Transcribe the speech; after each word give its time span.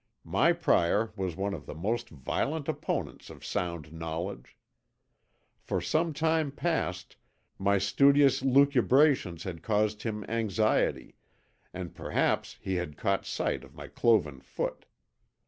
My 0.25 0.51
prior 0.51 1.13
was 1.15 1.35
one 1.35 1.53
of 1.53 1.67
the 1.67 1.75
most 1.75 2.09
violent 2.09 2.67
opponents 2.67 3.29
of 3.29 3.45
sound 3.45 3.93
knowledge. 3.93 4.57
For 5.59 5.79
some 5.79 6.11
time 6.11 6.51
past 6.51 7.17
my 7.59 7.77
studious 7.77 8.41
lucubrations 8.41 9.43
had 9.43 9.61
caused 9.61 10.01
him 10.01 10.23
anxiety, 10.27 11.17
and 11.71 11.93
perhaps 11.93 12.57
he 12.59 12.77
had 12.77 12.97
caught 12.97 13.27
sight 13.27 13.63
of 13.63 13.75
my 13.75 13.87
cloven 13.87 14.39
foot. 14.41 14.87